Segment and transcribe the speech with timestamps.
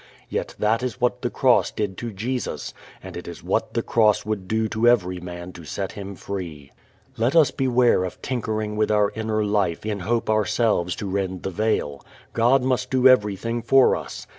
[0.29, 4.25] Yet that is what the cross did to Jesus and it is what the cross
[4.25, 6.71] would do to every man to set him free.
[7.17, 11.51] Let us beware of tinkering with our inner life in hope ourselves to rend the
[11.51, 12.03] veil.
[12.33, 14.25] God must do everything for us.